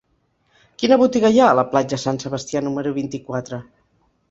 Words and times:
Quina 0.83 0.97
botiga 1.01 1.31
hi 1.35 1.37
ha 1.43 1.51
a 1.51 1.59
la 1.59 1.67
platja 1.75 2.01
Sant 2.05 2.19
Sebastià 2.25 2.65
número 2.71 2.97
vint-i-quatre? 2.99 3.63